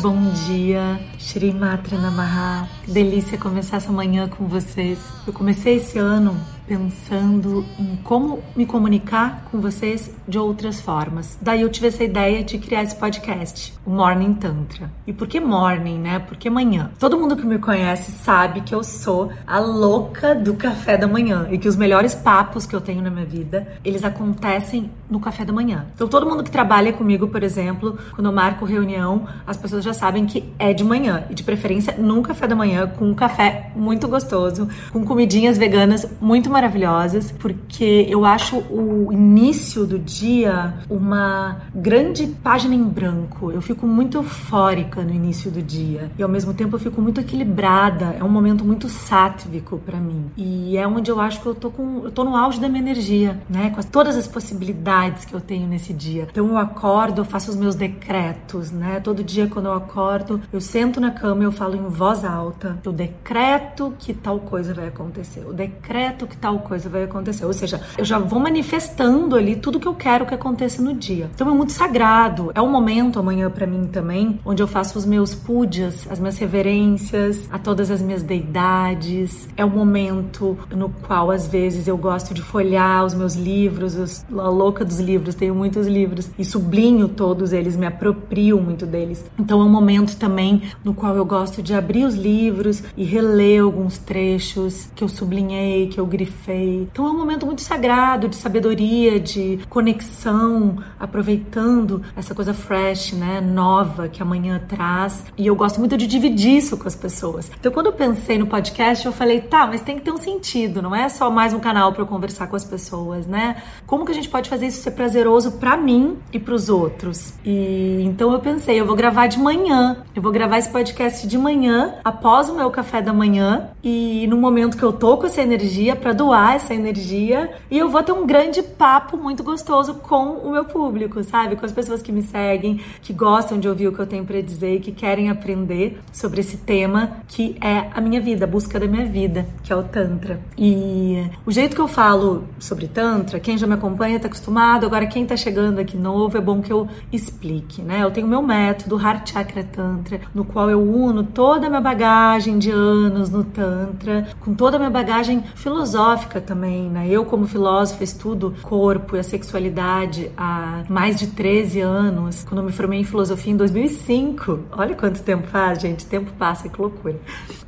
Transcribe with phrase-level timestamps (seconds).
[0.00, 1.00] bom dia.
[1.18, 2.75] Shri Matra Namaha.
[2.86, 5.00] Que delícia começar essa manhã com vocês.
[5.26, 6.36] Eu comecei esse ano
[6.68, 11.38] pensando em como me comunicar com vocês de outras formas.
[11.40, 14.90] Daí eu tive essa ideia de criar esse podcast, o Morning Tantra.
[15.06, 16.18] E por que morning, né?
[16.18, 16.90] Porque manhã.
[16.98, 21.48] Todo mundo que me conhece sabe que eu sou a louca do café da manhã
[21.50, 25.44] e que os melhores papos que eu tenho na minha vida, eles acontecem no café
[25.44, 25.86] da manhã.
[25.94, 29.92] Então todo mundo que trabalha comigo, por exemplo, quando eu marco reunião, as pessoas já
[29.92, 33.70] sabem que é de manhã e de preferência num café da manhã com um café
[33.74, 41.58] muito gostoso, com comidinhas veganas muito maravilhosas, porque eu acho o início do dia uma
[41.74, 43.50] grande página em branco.
[43.50, 47.20] Eu fico muito eufórica no início do dia e ao mesmo tempo eu fico muito
[47.20, 48.16] equilibrada.
[48.18, 51.70] É um momento muito sátvico para mim e é onde eu acho que eu tô
[51.70, 53.70] com, eu tô no auge da minha energia, né?
[53.70, 56.26] Com todas as possibilidades que eu tenho nesse dia.
[56.30, 59.00] Então eu acordo, eu faço os meus decretos, né?
[59.00, 62.65] Todo dia quando eu acordo, eu sento na cama eu falo em voz alta.
[62.84, 65.40] Eu decreto que tal coisa vai acontecer.
[65.40, 67.44] Eu decreto que tal coisa vai acontecer.
[67.44, 71.30] Ou seja, eu já vou manifestando ali tudo que eu quero que aconteça no dia.
[71.34, 72.50] Então é muito sagrado.
[72.54, 76.38] É um momento amanhã para mim também, onde eu faço os meus pujas, as minhas
[76.38, 79.48] reverências a todas as minhas deidades.
[79.56, 84.24] É um momento no qual às vezes eu gosto de folhear os meus livros, os,
[84.32, 89.24] a louca dos livros, tenho muitos livros e sublinho todos eles, me aproprio muito deles.
[89.38, 92.55] Então é um momento também no qual eu gosto de abrir os livros
[92.96, 96.88] e reler alguns trechos que eu sublinhei, que eu grifei.
[96.90, 103.40] Então é um momento muito sagrado de sabedoria, de conexão, aproveitando essa coisa fresh, né,
[103.40, 105.24] nova que amanhã traz.
[105.36, 107.50] E eu gosto muito de dividir isso com as pessoas.
[107.58, 110.80] Então quando eu pensei no podcast, eu falei, tá, mas tem que ter um sentido,
[110.80, 113.62] não é só mais um canal para eu conversar com as pessoas, né?
[113.86, 117.34] Como que a gente pode fazer isso ser prazeroso para mim e para os outros?
[117.44, 119.96] E então eu pensei, eu vou gravar de manhã.
[120.14, 124.36] Eu vou gravar esse podcast de manhã, após o meu café da manhã e no
[124.36, 128.12] momento que eu tô com essa energia para doar essa energia, e eu vou ter
[128.12, 131.56] um grande papo muito gostoso com o meu público, sabe?
[131.56, 134.40] Com as pessoas que me seguem, que gostam de ouvir o que eu tenho para
[134.40, 138.78] dizer e que querem aprender sobre esse tema que é a minha vida, a busca
[138.78, 140.40] da minha vida, que é o Tantra.
[140.58, 145.06] E o jeito que eu falo sobre Tantra, quem já me acompanha tá acostumado, agora
[145.06, 148.02] quem tá chegando aqui novo, é bom que eu explique, né?
[148.02, 152.16] Eu tenho meu método, Heart Chakra Tantra, no qual eu uno toda a minha bagagem
[152.58, 157.06] de anos no Tantra, com toda a minha bagagem filosófica também, né?
[157.08, 162.72] Eu, como filósofa, estudo corpo e a sexualidade há mais de 13 anos, quando me
[162.72, 164.58] formei em filosofia em 2005.
[164.72, 167.16] Olha quanto tempo faz, gente, tempo passa, que loucura.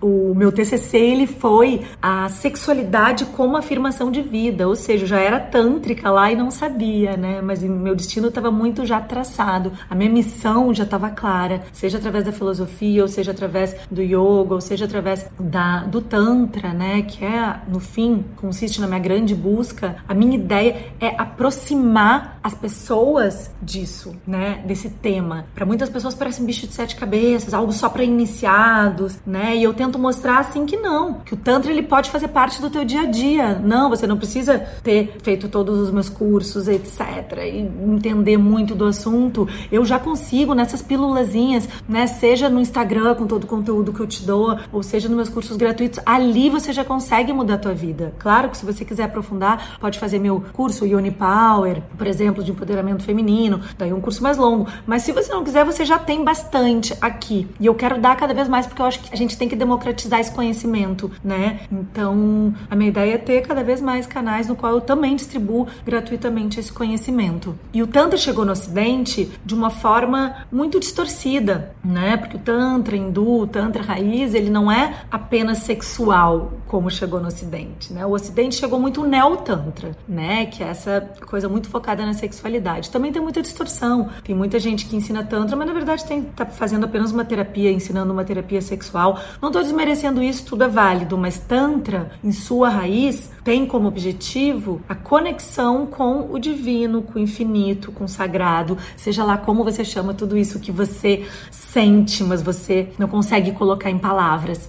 [0.00, 5.38] O meu TCC, ele foi a sexualidade como afirmação de vida, ou seja, já era
[5.38, 7.40] tântrica lá e não sabia, né?
[7.40, 12.24] Mas meu destino estava muito já traçado, a minha missão já estava clara, seja através
[12.24, 17.02] da filosofia, ou seja através do yoga, ou seja através da, do tantra, né?
[17.02, 19.96] Que é, no fim, consiste na minha grande busca.
[20.08, 24.62] A minha ideia é aproximar as pessoas disso, né?
[24.66, 25.46] Desse tema.
[25.54, 29.56] Para muitas pessoas parece um bicho de sete cabeças, algo só para iniciados, né?
[29.56, 32.70] E eu tento mostrar assim que não, que o tantra ele pode fazer parte do
[32.70, 33.58] teu dia a dia.
[33.58, 37.00] Não, você não precisa ter feito todos os meus cursos, etc.
[37.42, 39.48] E entender muito do assunto.
[39.70, 42.06] Eu já consigo nessas pílulazinhas, né?
[42.06, 44.37] Seja no Instagram com todo o conteúdo que eu te dou,
[44.72, 48.12] ou seja nos meus cursos gratuitos, ali você já consegue mudar a tua vida.
[48.18, 52.50] Claro que se você quiser aprofundar, pode fazer meu curso Yoni Power, por exemplo, de
[52.50, 54.66] empoderamento feminino, daí um curso mais longo.
[54.86, 57.48] Mas se você não quiser, você já tem bastante aqui.
[57.60, 59.56] E eu quero dar cada vez mais porque eu acho que a gente tem que
[59.56, 61.60] democratizar esse conhecimento, né?
[61.70, 65.66] Então, a minha ideia é ter cada vez mais canais no qual eu também distribuo
[65.84, 67.58] gratuitamente esse conhecimento.
[67.72, 72.16] E o Tantra chegou no Ocidente de uma forma muito distorcida, né?
[72.16, 77.28] Porque o Tantra hindu, o Tantra raiz, ele não é apenas sexual como chegou no
[77.28, 78.04] Ocidente, né?
[78.04, 80.46] O Ocidente chegou muito neo-tantra, né?
[80.46, 82.90] Que é essa coisa muito focada na sexualidade.
[82.90, 84.08] Também tem muita distorção.
[84.22, 87.70] Tem muita gente que ensina tantra, mas na verdade tem, tá fazendo apenas uma terapia,
[87.70, 89.18] ensinando uma terapia sexual.
[89.40, 94.80] Não tô desmerecendo isso, tudo é válido, mas tantra, em sua raiz, tem como objetivo
[94.88, 99.84] a conexão com o divino, com o infinito, com o sagrado, seja lá como você
[99.84, 104.17] chama tudo isso que você sente, mas você não consegue colocar em palavras.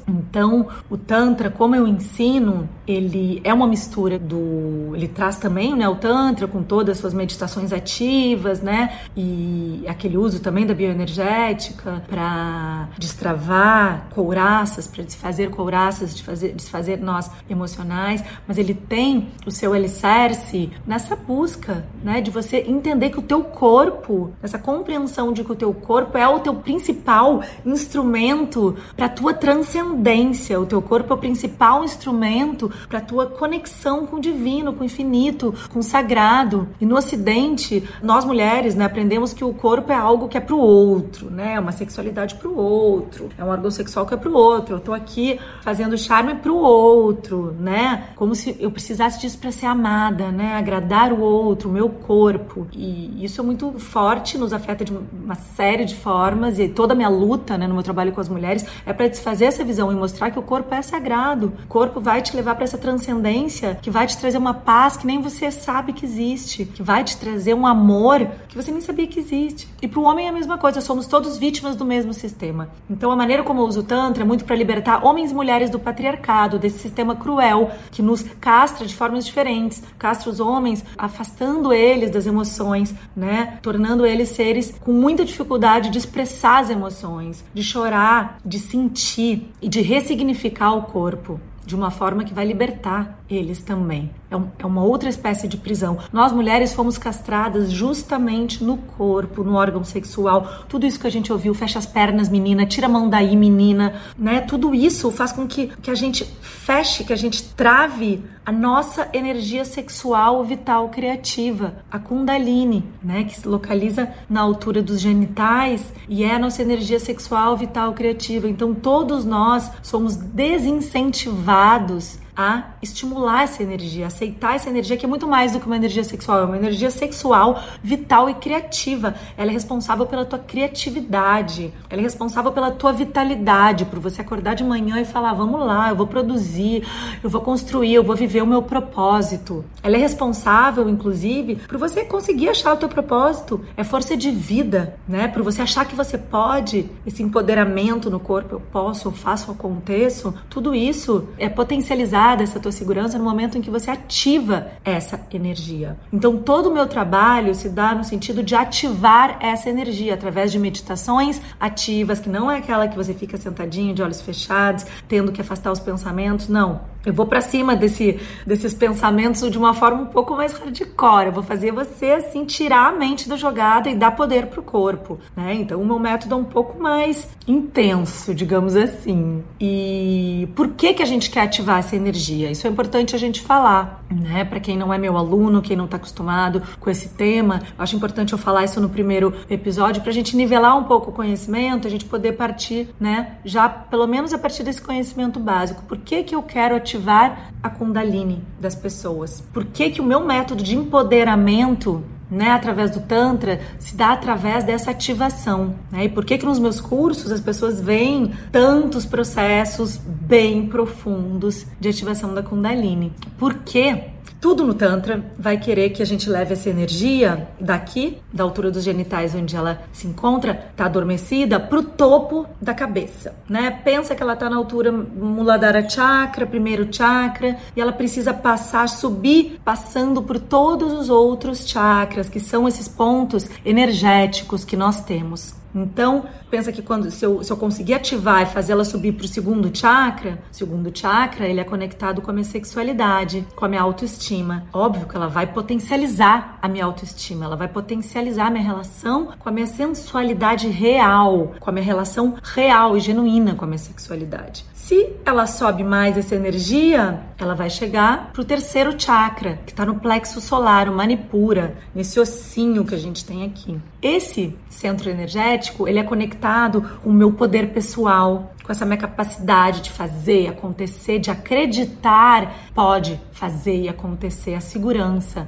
[0.07, 5.87] Então, o tantra, como eu ensino, ele é uma mistura do, ele traz também, né,
[5.87, 8.99] o tantra com todas as suas meditações meditações ativas, né?
[9.15, 17.29] E aquele uso também da bioenergética para destravar couraças, para desfazer couraças, desfazer, desfazer nós
[17.49, 22.21] emocionais, mas ele tem o seu alicerce nessa busca, né?
[22.21, 26.27] De você entender que o teu corpo, essa compreensão de que o teu corpo é
[26.27, 33.01] o teu principal instrumento para tua transcendência, o teu corpo é o principal instrumento para
[33.01, 36.67] tua conexão com o divino, com o infinito, com o sagrado.
[36.79, 40.57] E no ocidente, nós mulheres, né, aprendemos que o corpo é algo que é pro
[40.57, 41.53] outro, né?
[41.53, 44.75] É uma sexualidade pro outro, é um órgão sexual que é pro outro.
[44.75, 48.09] Eu tô aqui fazendo charme pro outro, né?
[48.15, 50.55] Como se eu precisasse disso para ser amada, né?
[50.55, 52.67] Agradar o outro, o meu corpo.
[52.73, 56.95] E isso é muito forte, nos afeta de uma série de formas e toda a
[56.95, 59.95] minha luta, né, no meu trabalho com as mulheres é para desfazer essa visão e
[59.95, 61.53] mostrar que o corpo é sagrado.
[61.65, 65.05] O corpo vai te levar para essa transcendência que vai te trazer uma paz que
[65.05, 69.05] nem você sabe que existe, que vai te trazer um amor que você nem sabia
[69.05, 69.67] que existe.
[69.81, 72.69] E para o homem é a mesma coisa, somos todos vítimas do mesmo sistema.
[72.89, 75.69] Então a maneira como eu uso o Tantra é muito para libertar homens e mulheres
[75.69, 81.71] do patriarcado, desse sistema cruel que nos castra de formas diferentes, castra os homens, afastando
[81.71, 83.59] eles das emoções, né?
[83.61, 89.67] Tornando eles seres com muita dificuldade de expressar as emoções, de chorar, de sentir e
[89.67, 94.09] de ressignificar o corpo de uma forma que vai libertar eles também.
[94.31, 95.99] É, um, é, uma outra espécie de prisão.
[96.11, 100.65] Nós mulheres fomos castradas justamente no corpo, no órgão sexual.
[100.67, 103.93] Tudo isso que a gente ouviu, fecha as pernas, menina, tira a mão daí, menina,
[104.17, 104.41] né?
[104.41, 109.07] Tudo isso faz com que, que a gente feche, que a gente trave a nossa
[109.13, 113.23] energia sexual, vital, criativa, a Kundalini, né?
[113.23, 118.49] Que se localiza na altura dos genitais e é a nossa energia sexual, vital, criativa.
[118.49, 125.27] Então todos nós somos desincentivados a estimular essa energia, aceitar essa energia que é muito
[125.27, 129.13] mais do que uma energia sexual, é uma energia sexual, vital e criativa.
[129.37, 134.53] Ela é responsável pela tua criatividade, ela é responsável pela tua vitalidade, por você acordar
[134.55, 136.87] de manhã e falar: vamos lá, eu vou produzir,
[137.21, 139.65] eu vou construir, eu vou viver o meu propósito.
[139.83, 143.65] Ela é responsável, inclusive, por você conseguir achar o teu propósito.
[143.75, 145.27] É força de vida, né?
[145.27, 149.55] Por você achar que você pode, esse empoderamento no corpo, eu posso, eu faço, eu
[149.55, 150.33] aconteço.
[150.49, 155.97] Tudo isso é potencializar essa tua segurança no momento em que você ativa essa energia.
[156.11, 160.59] Então, todo o meu trabalho se dá no sentido de ativar essa energia através de
[160.59, 165.41] meditações ativas, que não é aquela que você fica sentadinho de olhos fechados, tendo que
[165.41, 166.47] afastar os pensamentos.
[166.47, 166.81] Não.
[167.05, 171.27] Eu vou para cima desse, desses pensamentos de uma forma um pouco mais hardcore.
[171.27, 175.17] Eu vou fazer você assim tirar a mente da jogada e dar poder pro corpo,
[175.35, 175.53] né?
[175.53, 179.41] Então o meu método é um pouco mais intenso, digamos assim.
[179.59, 182.51] E por que que a gente quer ativar essa energia?
[182.51, 184.43] Isso é importante a gente falar, né?
[184.43, 187.95] Para quem não é meu aluno, quem não tá acostumado com esse tema, eu acho
[187.95, 191.91] importante eu falar isso no primeiro episódio pra gente nivelar um pouco o conhecimento, a
[191.91, 195.83] gente poder partir, né, já pelo menos a partir desse conhecimento básico.
[195.83, 199.41] Por que que eu quero ativar ativar a Kundalini das pessoas.
[199.53, 204.63] Por que, que o meu método de empoderamento né, através do Tantra, se dá através
[204.63, 205.73] dessa ativação.
[205.91, 206.05] Né?
[206.05, 211.89] E por que, que nos meus cursos as pessoas veem tantos processos bem profundos de
[211.89, 213.11] ativação da Kundalini?
[213.35, 214.03] Porque
[214.39, 218.83] tudo no Tantra vai querer que a gente leve essa energia daqui, da altura dos
[218.83, 223.69] genitais onde ela se encontra, tá adormecida, pro topo da cabeça, né?
[223.83, 229.59] Pensa que ela tá na altura Muladhara Chakra, primeiro chakra, e ela precisa passar, subir,
[229.63, 235.58] passando por todos os outros chakras, que são esses pontos energéticos que nós temos.
[235.73, 239.25] Então, pensa que quando se eu, se eu conseguir ativar e fazer ela subir para
[239.25, 243.81] o segundo chakra, segundo chakra, ele é conectado com a minha sexualidade, com a minha
[243.81, 244.65] autoestima.
[244.73, 249.49] Óbvio que ela vai potencializar a minha autoestima, ela vai potencializar a minha relação com
[249.49, 254.65] a minha sensualidade real, com a minha relação real e genuína com a minha sexualidade.
[254.89, 259.99] Se ela sobe mais essa energia, ela vai chegar pro terceiro chakra, que está no
[259.99, 263.79] plexo solar, o Manipura, nesse ossinho que a gente tem aqui.
[264.01, 269.81] Esse centro energético, ele é conectado com o meu poder pessoal, com essa minha capacidade
[269.81, 275.47] de fazer acontecer, de acreditar, pode fazer e acontecer a segurança.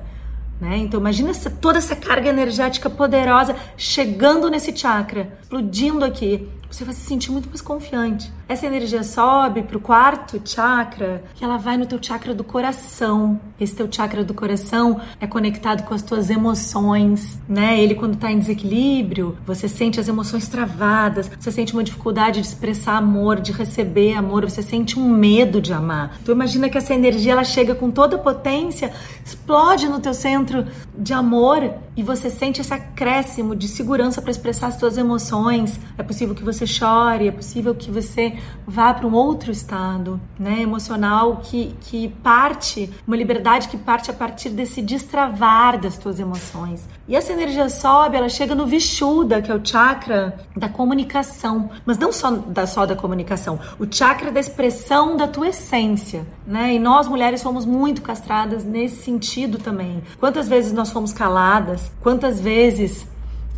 [0.59, 0.77] Né?
[0.77, 6.47] Então imagina essa, toda essa carga energética poderosa chegando nesse chakra, explodindo aqui.
[6.69, 8.31] Você vai se sentir muito mais confiante.
[8.51, 13.39] Essa energia sobe pro quarto chakra, que ela vai no teu chakra do coração.
[13.57, 17.81] Esse teu chakra do coração é conectado com as tuas emoções, né?
[17.81, 22.47] Ele quando tá em desequilíbrio, você sente as emoções travadas, você sente uma dificuldade de
[22.47, 26.19] expressar amor, de receber amor, você sente um medo de amar.
[26.25, 28.91] Tu imagina que essa energia ela chega com toda potência,
[29.23, 30.67] explode no teu centro
[30.97, 35.79] de amor e você sente esse acréscimo de segurança para expressar as suas emoções.
[35.97, 40.61] É possível que você chore, é possível que você vá para um outro estado, né,
[40.61, 46.87] emocional que que parte, uma liberdade que parte a partir desse destravar das tuas emoções.
[47.07, 51.97] E essa energia sobe, ela chega no Vishuddha, que é o chakra da comunicação, mas
[51.97, 56.73] não só da só da comunicação, o chakra da expressão da tua essência, né?
[56.73, 60.01] E nós mulheres somos muito castradas nesse sentido também.
[60.19, 61.91] Quantas vezes nós fomos caladas?
[62.01, 63.07] Quantas vezes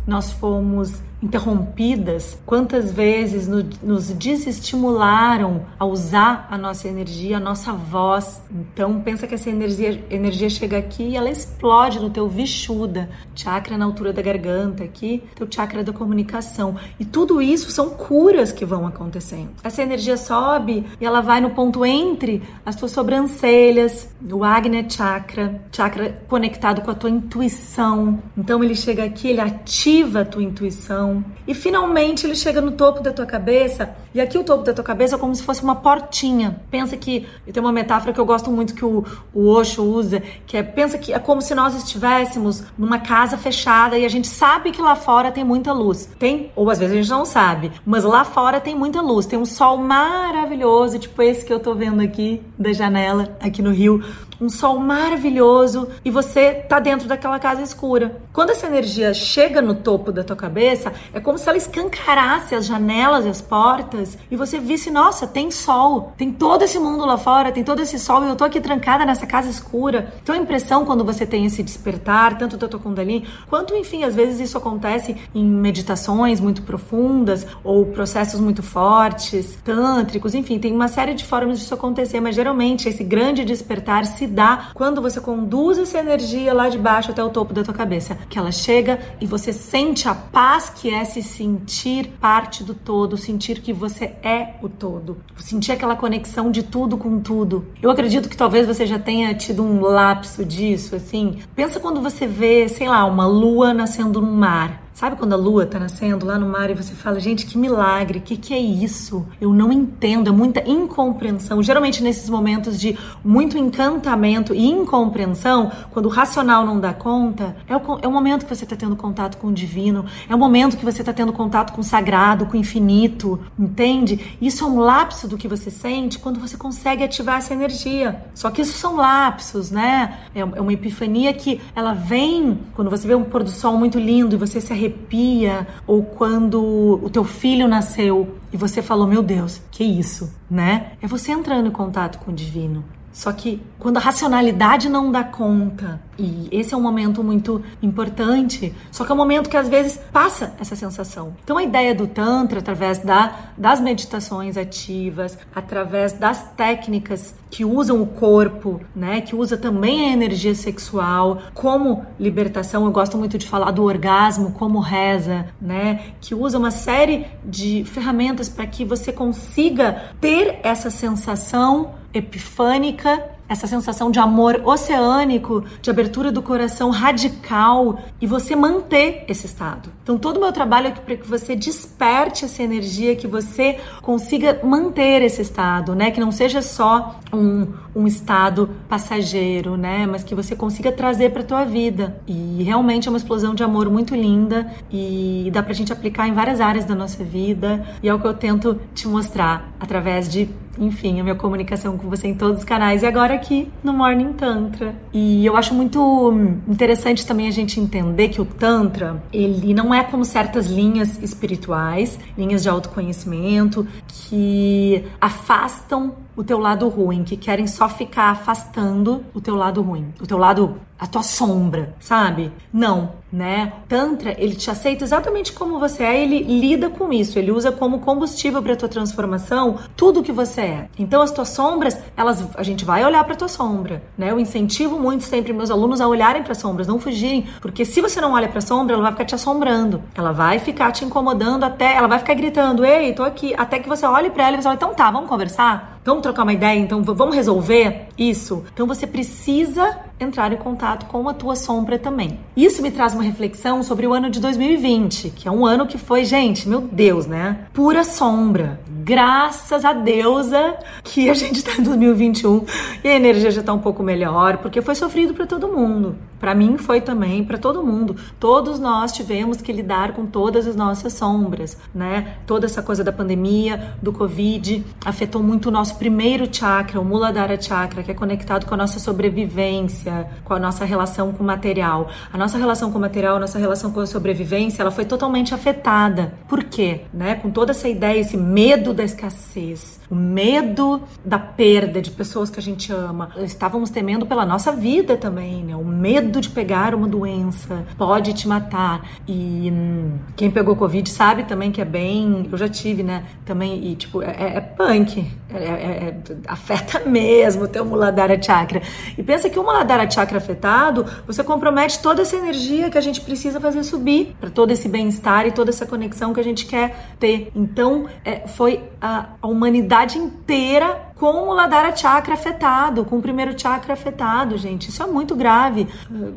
[0.06, 7.72] nós fomos interrompidas, quantas vezes no, nos desestimularam a usar a nossa energia, a nossa
[7.72, 8.42] voz.
[8.50, 13.78] Então pensa que essa energia, energia chega aqui e ela explode no teu vishuda, chakra
[13.78, 16.76] na altura da garganta aqui, teu chakra da comunicação.
[17.00, 19.50] E tudo isso são curas que vão acontecendo.
[19.62, 25.62] Essa energia sobe e ela vai no ponto entre as tuas sobrancelhas, o Agnya Chakra,
[25.72, 28.22] chakra conectado com a tua intuição.
[28.36, 31.13] Então ele chega aqui, ele ativa a tua intuição
[31.46, 33.94] e finalmente ele chega no topo da tua cabeça.
[34.14, 36.60] E aqui o topo da tua cabeça é como se fosse uma portinha.
[36.70, 37.26] Pensa que.
[37.52, 39.04] Tem uma metáfora que eu gosto muito que o,
[39.34, 43.98] o Osho usa, que é pensa que é como se nós estivéssemos numa casa fechada
[43.98, 46.08] e a gente sabe que lá fora tem muita luz.
[46.18, 49.26] Tem, ou às vezes a gente não sabe, mas lá fora tem muita luz.
[49.26, 53.70] Tem um sol maravilhoso, tipo esse que eu tô vendo aqui da janela, aqui no
[53.70, 54.02] Rio
[54.40, 58.20] um sol maravilhoso e você tá dentro daquela casa escura.
[58.32, 62.66] Quando essa energia chega no topo da tua cabeça, é como se ela escancarasse as
[62.66, 67.16] janelas e as portas e você visse, nossa, tem sol, tem todo esse mundo lá
[67.16, 70.12] fora, tem todo esse sol e eu tô aqui trancada nessa casa escura.
[70.22, 74.14] Então a impressão quando você tem esse despertar, tanto da tua Kundalini, quanto enfim, às
[74.14, 80.88] vezes isso acontece em meditações muito profundas ou processos muito fortes, tântricos, enfim, tem uma
[80.88, 85.78] série de formas disso acontecer, mas geralmente esse grande despertar se dá quando você conduz
[85.78, 89.26] essa energia lá de baixo até o topo da tua cabeça, que ela chega e
[89.26, 94.54] você sente a paz que é se sentir parte do todo, sentir que você é
[94.62, 97.66] o todo, sentir aquela conexão de tudo com tudo.
[97.82, 101.38] Eu acredito que talvez você já tenha tido um lapso disso, assim.
[101.54, 104.83] Pensa quando você vê, sei lá, uma lua nascendo no mar.
[104.94, 108.20] Sabe quando a lua tá nascendo lá no mar e você fala, gente, que milagre,
[108.20, 109.26] que que é isso?
[109.40, 111.60] Eu não entendo, é muita incompreensão.
[111.60, 117.76] Geralmente nesses momentos de muito encantamento e incompreensão, quando o racional não dá conta, é
[117.76, 120.76] o, é o momento que você tá tendo contato com o divino, é o momento
[120.76, 124.36] que você tá tendo contato com o sagrado, com o infinito, entende?
[124.40, 128.24] Isso é um lapso do que você sente quando você consegue ativar essa energia.
[128.32, 130.20] Só que isso são lapsos, né?
[130.32, 133.98] É, é uma epifania que ela vem quando você vê um pôr do sol muito
[133.98, 139.22] lindo e você se arrepia, ou quando o teu filho nasceu e você falou, meu
[139.22, 140.92] Deus, que isso, né?
[141.00, 142.84] É você entrando em contato com o divino.
[143.14, 148.74] Só que quando a racionalidade não dá conta, e esse é um momento muito importante,
[148.90, 151.34] só que é um momento que às vezes passa essa sensação.
[151.44, 158.02] Então a ideia do Tantra, através da, das meditações ativas, através das técnicas que usam
[158.02, 163.46] o corpo, né, que usa também a energia sexual como libertação, eu gosto muito de
[163.46, 169.12] falar do orgasmo como reza, né, que usa uma série de ferramentas para que você
[169.12, 177.98] consiga ter essa sensação epifânica essa sensação de amor oceânico, de abertura do coração radical
[178.20, 179.92] e você manter esse estado.
[180.04, 184.60] Então, todo o meu trabalho é para que você desperte essa energia, que você consiga
[184.62, 186.10] manter esse estado, né?
[186.10, 190.06] Que não seja só um, um estado passageiro, né?
[190.06, 192.20] Mas que você consiga trazer para tua vida.
[192.28, 196.34] E realmente é uma explosão de amor muito linda e dá pra gente aplicar em
[196.34, 197.82] várias áreas da nossa vida.
[198.02, 202.08] E é o que eu tento te mostrar através de enfim, a minha comunicação com
[202.08, 204.94] você em todos os canais e agora aqui no Morning Tantra.
[205.12, 206.32] E eu acho muito
[206.68, 212.18] interessante também a gente entender que o Tantra, ele não é como certas linhas espirituais,
[212.36, 219.40] linhas de autoconhecimento, que afastam o teu lado ruim, que querem só ficar afastando o
[219.40, 222.50] teu lado ruim, o teu lado a tua sombra, sabe?
[222.72, 223.74] Não, né?
[223.86, 228.00] Tantra, ele te aceita exatamente como você é, ele lida com isso, ele usa como
[228.00, 230.88] combustível para tua transformação tudo que você é.
[230.98, 234.30] Então as tuas sombras, elas a gente vai olhar para tua sombra, né?
[234.30, 238.18] Eu incentivo muito sempre meus alunos a olharem para sombras, não fugirem, porque se você
[238.18, 240.02] não olha para sombra, ela vai ficar te assombrando.
[240.14, 243.88] Ela vai ficar te incomodando até, ela vai ficar gritando: "Ei, tô aqui", até que
[243.90, 246.78] você olhe para ela e você fala: "Então tá, vamos conversar?" Vamos trocar uma ideia,
[246.78, 248.62] então vamos resolver isso?
[248.74, 252.38] Então você precisa entrar em contato com a tua sombra também.
[252.56, 255.98] Isso me traz uma reflexão sobre o ano de 2020, que é um ano que
[255.98, 257.66] foi, gente, meu Deus, né?
[257.72, 258.80] Pura sombra.
[259.04, 262.64] Graças a deusa que a gente tá em 2021
[263.04, 266.16] e a energia já tá um pouco melhor, porque foi sofrido para todo mundo.
[266.40, 268.16] Para mim foi também, para todo mundo.
[268.40, 272.36] Todos nós tivemos que lidar com todas as nossas sombras, né?
[272.46, 277.60] Toda essa coisa da pandemia, do Covid, afetou muito o nosso primeiro chakra, o Muladhara
[277.60, 282.08] Chakra, que é conectado com a nossa sobrevivência, com a nossa relação com o material.
[282.32, 285.52] A nossa relação com o material, a nossa relação com a sobrevivência, ela foi totalmente
[285.52, 286.34] afetada.
[286.48, 287.02] Por quê?
[287.12, 287.34] Né?
[287.34, 292.58] Com toda essa ideia, esse medo da escassez, o medo da perda de pessoas que
[292.58, 293.30] a gente ama.
[293.38, 295.74] Estávamos temendo pela nossa vida também, né?
[295.74, 299.02] O medo de pegar uma doença pode te matar.
[299.26, 302.48] E hum, quem pegou Covid sabe também que é bem.
[302.50, 303.24] Eu já tive, né?
[303.44, 305.26] Também, e tipo, é, é punk.
[305.50, 308.82] É, é, é afeta mesmo o teu Muladhara Chakra.
[309.16, 313.20] E pensa que o Muladhara Chakra afetado, você compromete toda essa energia que a gente
[313.20, 317.14] precisa fazer subir para todo esse bem-estar e toda essa conexão que a gente quer
[317.18, 317.50] ter.
[317.54, 323.58] Então, é, foi a, a humanidade inteira com o Ladara Chakra afetado, com o primeiro
[323.58, 324.88] chakra afetado, gente.
[324.88, 325.86] Isso é muito grave.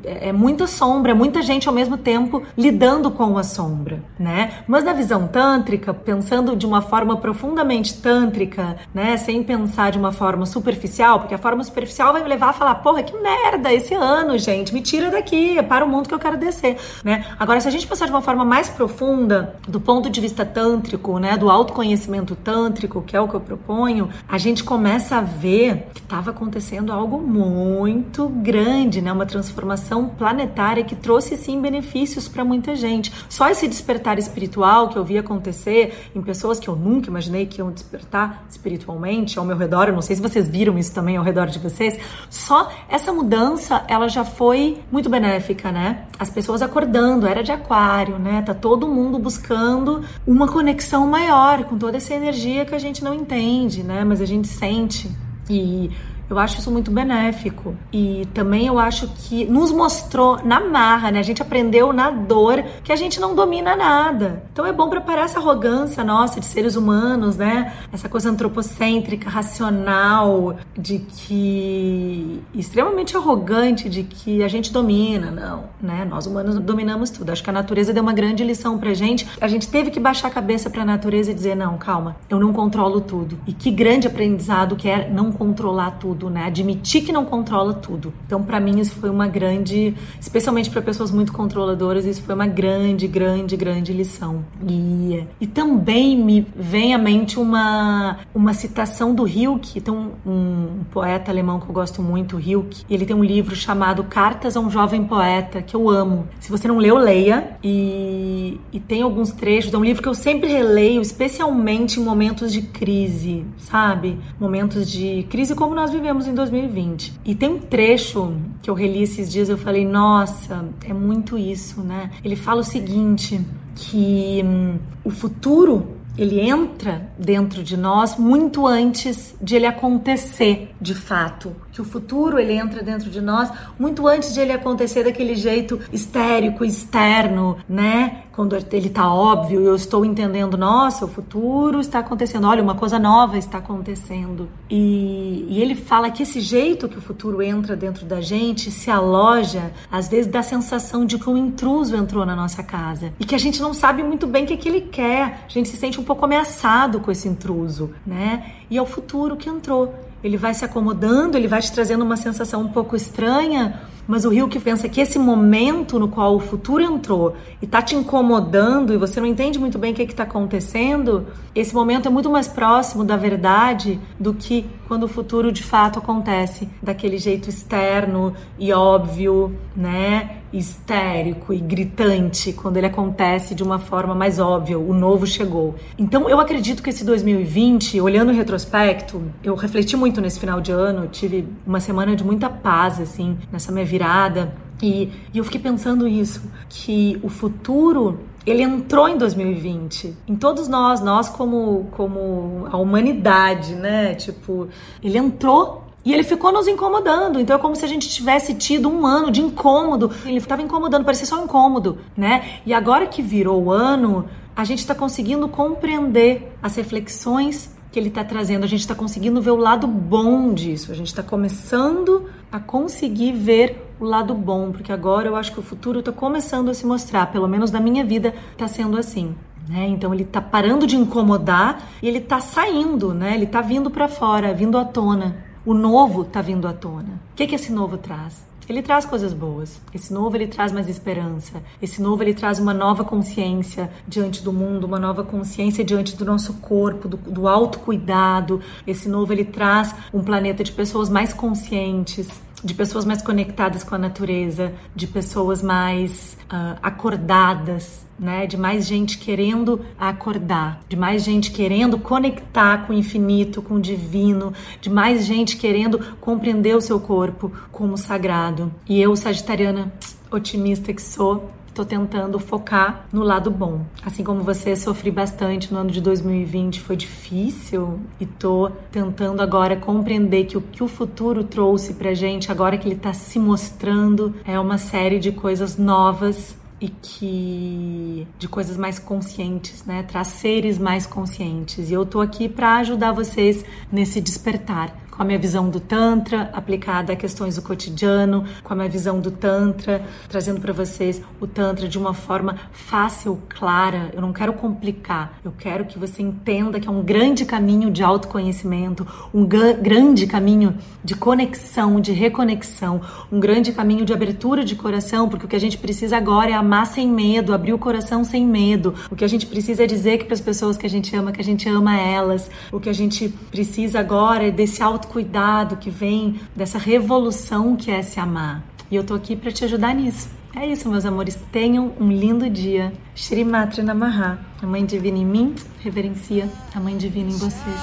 [0.03, 4.59] É, é muita sombra, é muita gente ao mesmo tempo lidando com a sombra, né?
[4.67, 10.11] Mas na visão tântrica, pensando de uma forma profundamente tântrica, né, sem pensar de uma
[10.11, 13.93] forma superficial, porque a forma superficial vai me levar a falar, porra, que merda esse
[13.93, 17.25] ano, gente, me tira daqui, é para o mundo que eu quero descer, né?
[17.39, 21.17] Agora, se a gente pensar de uma forma mais profunda, do ponto de vista tântrico,
[21.17, 25.87] né, do autoconhecimento tântrico, que é o que eu proponho, a gente começa a ver
[25.93, 29.13] que estava acontecendo algo muito grande, né?
[29.13, 33.13] Uma transformação planetária que trouxe sim benefícios para muita gente.
[33.29, 37.61] Só esse despertar espiritual que eu vi acontecer em pessoas que eu nunca imaginei que
[37.61, 41.23] iam despertar espiritualmente ao meu redor, eu não sei se vocês viram isso também ao
[41.23, 41.97] redor de vocês.
[42.29, 46.07] Só essa mudança, ela já foi muito benéfica, né?
[46.19, 48.41] As pessoas acordando, era de aquário, né?
[48.41, 53.13] Tá todo mundo buscando uma conexão maior com toda essa energia que a gente não
[53.13, 54.03] entende, né?
[54.03, 55.09] Mas a gente sente.
[55.49, 55.89] E
[56.29, 57.75] eu acho isso muito benéfico.
[57.91, 61.19] E também eu acho que nos mostrou na marra, né?
[61.19, 64.43] A gente aprendeu na dor que a gente não domina nada.
[64.51, 67.73] Então é bom preparar essa arrogância nossa de seres humanos, né?
[67.91, 72.41] Essa coisa antropocêntrica, racional, de que.
[72.53, 75.31] extremamente arrogante de que a gente domina.
[75.31, 76.05] Não, né?
[76.05, 77.31] Nós humanos dominamos tudo.
[77.31, 79.27] Acho que a natureza deu uma grande lição pra gente.
[79.39, 82.51] A gente teve que baixar a cabeça pra natureza e dizer: não, calma, eu não
[82.51, 83.39] controlo tudo.
[83.47, 86.45] E que grande aprendizado que é não controlar tudo tudo, né?
[86.45, 88.11] Admitir que não controla tudo.
[88.25, 92.47] Então, para mim, isso foi uma grande, especialmente para pessoas muito controladoras, isso foi uma
[92.47, 94.43] grande, grande, grande lição.
[94.67, 100.83] E, e também me vem à mente uma, uma citação do Hilke, tem um, um,
[100.91, 104.69] poeta alemão que eu gosto muito, Hilke, ele tem um livro chamado Cartas a um
[104.69, 106.27] Jovem Poeta, que eu amo.
[106.39, 107.57] Se você não leu, leia.
[107.63, 112.51] E, e tem alguns trechos, é um livro que eu sempre releio, especialmente em momentos
[112.51, 114.17] de crise, sabe?
[114.39, 117.19] Momentos de crise como nós vivemos vivemos em 2020.
[117.25, 121.81] E tem um trecho que eu reli esses dias, eu falei, nossa, é muito isso,
[121.81, 122.11] né?
[122.23, 123.41] Ele fala o seguinte,
[123.75, 130.95] que hum, o futuro ele entra dentro de nós muito antes de ele acontecer de
[130.95, 131.53] fato.
[131.77, 135.79] Que o futuro ele entra dentro de nós muito antes de ele acontecer daquele jeito
[135.93, 138.23] histérico, externo, né?
[138.31, 142.97] Quando ele tá óbvio, eu estou entendendo, nossa, o futuro está acontecendo, olha, uma coisa
[142.97, 144.49] nova está acontecendo.
[144.71, 148.89] E, e ele fala que esse jeito que o futuro entra dentro da gente se
[148.89, 153.25] aloja, às vezes dá a sensação de que um intruso entrou na nossa casa e
[153.25, 155.69] que a gente não sabe muito bem o que, é que ele quer, a gente
[155.69, 158.53] se sente um pouco ameaçado com esse intruso, né?
[158.67, 160.06] E é o futuro que entrou.
[160.27, 164.29] Ele vai se acomodando, ele vai te trazendo uma sensação um pouco estranha, mas o
[164.29, 168.93] Rio que pensa que esse momento no qual o futuro entrou e tá te incomodando
[168.93, 172.45] e você não entende muito bem o que está acontecendo, esse momento é muito mais
[172.45, 178.73] próximo da verdade do que quando o futuro de fato acontece daquele jeito externo e
[178.73, 180.41] óbvio, né?
[180.51, 185.75] Histérico e gritante quando ele acontece de uma forma mais óbvia, o novo chegou.
[185.97, 190.71] Então eu acredito que esse 2020, olhando em retrospecto, eu refleti muito nesse final de
[190.71, 195.59] ano, tive uma semana de muita paz assim, nessa minha virada E, e eu fiquei
[195.59, 200.15] pensando isso, que o futuro ele entrou em 2020.
[200.27, 204.15] Em todos nós, nós como, como a humanidade, né?
[204.15, 204.69] Tipo,
[205.03, 207.37] ele entrou e ele ficou nos incomodando.
[207.37, 210.09] Então é como se a gente tivesse tido um ano de incômodo.
[210.25, 212.61] Ele estava incomodando, parecia só um incômodo, né?
[212.65, 214.23] E agora que virou o ano,
[214.55, 218.63] a gente está conseguindo compreender as reflexões que ele está trazendo.
[218.63, 220.93] A gente está conseguindo ver o lado bom disso.
[220.93, 225.59] A gente está começando a conseguir ver o lado bom, porque agora eu acho que
[225.59, 227.33] o futuro está começando a se mostrar.
[227.33, 229.35] Pelo menos na minha vida está sendo assim.
[229.67, 229.85] Né?
[229.89, 233.33] Então ele está parando de incomodar e ele está saindo, né?
[233.35, 235.46] Ele está vindo para fora, vindo à tona.
[235.67, 237.19] O novo está vindo à tona.
[237.33, 238.47] O que, que esse novo traz?
[238.69, 239.79] ele traz coisas boas.
[239.93, 241.63] Esse novo ele traz mais esperança.
[241.81, 246.25] Esse novo ele traz uma nova consciência diante do mundo, uma nova consciência diante do
[246.25, 248.61] nosso corpo, do, do autocuidado.
[248.85, 252.27] Esse novo ele traz um planeta de pessoas mais conscientes,
[252.63, 258.47] de pessoas mais conectadas com a natureza, de pessoas mais uh, acordadas, né?
[258.47, 263.79] De mais gente querendo acordar, de mais gente querendo conectar com o infinito, com o
[263.79, 268.73] divino, de mais gente querendo compreender o seu corpo como sagrado.
[268.89, 269.93] E eu, sagitariana
[270.31, 273.81] otimista que sou, Estou tentando focar no lado bom.
[274.03, 279.75] Assim como você, sofri bastante no ano de 2020, foi difícil e tô tentando agora
[279.75, 284.33] compreender que o que o futuro trouxe pra gente, agora que ele tá se mostrando,
[284.43, 290.01] é uma série de coisas novas e que de coisas mais conscientes, né?
[290.01, 291.91] Traz seres mais conscientes.
[291.91, 296.51] E eu tô aqui para ajudar vocês nesse despertar com a minha visão do Tantra
[296.53, 301.47] aplicada a questões do cotidiano, com a minha visão do Tantra, trazendo para vocês o
[301.47, 304.11] Tantra de uma forma fácil, clara.
[304.13, 308.03] Eu não quero complicar, eu quero que você entenda que é um grande caminho de
[308.03, 313.01] autoconhecimento, um grande caminho de conexão, de reconexão,
[313.31, 316.53] um grande caminho de abertura de coração, porque o que a gente precisa agora é
[316.53, 318.93] amar sem medo, abrir o coração sem medo.
[319.09, 321.31] O que a gente precisa é dizer que para as pessoas que a gente ama,
[321.31, 322.51] que a gente ama elas.
[322.71, 327.89] O que a gente precisa agora é desse auto autocuidado que vem dessa revolução que
[327.89, 328.61] é se amar.
[328.91, 330.29] E eu tô aqui para te ajudar nisso.
[330.55, 331.37] É isso, meus amores.
[331.51, 332.91] Tenham um lindo dia.
[333.15, 334.39] Shri Matra Namaha.
[334.61, 337.81] A Mãe Divina em mim reverencia a Mãe Divina em vocês.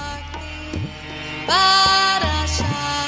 [1.47, 3.04] Bye.